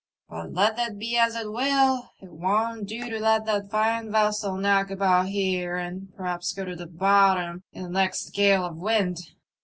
[0.29, 4.57] But let that be as it will, it won't do to let that fine vessel
[4.57, 9.19] knock about here and perhaps go to the bottom in the next gale of wind."